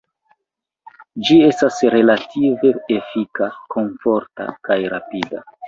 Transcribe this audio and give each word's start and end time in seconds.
Ĝi 1.27 1.37
estas 1.49 1.77
relative 1.97 2.73
efika, 2.97 3.53
komforta 3.77 4.51
kaj 4.69 4.83
rapida. 4.99 5.49